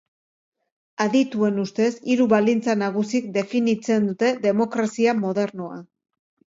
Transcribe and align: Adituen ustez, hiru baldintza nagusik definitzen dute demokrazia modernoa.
Adituen 1.05 1.59
ustez, 1.65 1.91
hiru 2.13 2.27
baldintza 2.33 2.77
nagusik 2.85 3.31
definitzen 3.39 4.11
dute 4.13 4.35
demokrazia 4.51 5.19
modernoa. 5.25 5.83